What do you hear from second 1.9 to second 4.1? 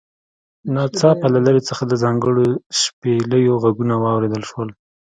ځانګړو شپېلیو غږونه